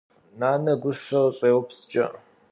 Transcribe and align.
Нанэ 0.39 0.73
гущэр 0.81 1.25
щӏеупскӏэ. 1.37 2.05